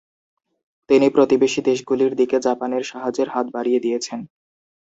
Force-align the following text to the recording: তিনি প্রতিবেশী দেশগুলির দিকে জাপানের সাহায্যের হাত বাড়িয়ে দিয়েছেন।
তিনি 0.89 1.07
প্রতিবেশী 1.09 1.61
দেশগুলির 1.61 2.13
দিকে 2.15 2.37
জাপানের 2.39 2.83
সাহায্যের 2.83 3.29
হাত 3.29 3.45
বাড়িয়ে 3.55 3.83
দিয়েছেন। 3.85 4.19